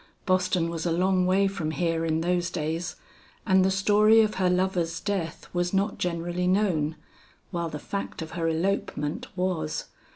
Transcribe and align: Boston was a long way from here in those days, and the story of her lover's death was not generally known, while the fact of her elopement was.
Boston 0.25 0.71
was 0.71 0.87
a 0.87 0.91
long 0.91 1.27
way 1.27 1.45
from 1.45 1.69
here 1.69 2.03
in 2.05 2.21
those 2.21 2.49
days, 2.49 2.95
and 3.45 3.63
the 3.63 3.69
story 3.69 4.21
of 4.21 4.33
her 4.41 4.49
lover's 4.49 4.99
death 4.99 5.47
was 5.53 5.75
not 5.75 5.99
generally 5.99 6.47
known, 6.47 6.95
while 7.51 7.69
the 7.69 7.77
fact 7.77 8.23
of 8.23 8.31
her 8.31 8.47
elopement 8.47 9.27
was. 9.37 9.89